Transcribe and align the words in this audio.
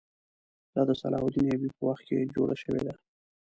دا 0.73 0.81
د 0.87 0.91
صلاح 1.01 1.21
الدین 1.25 1.45
ایوبي 1.49 1.69
په 1.75 1.81
وخت 1.89 2.03
کې 2.07 2.31
جوړه 2.35 2.55
شوې 2.63 2.81
ده. 2.87 2.93